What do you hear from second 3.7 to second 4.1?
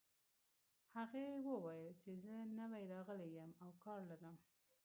کار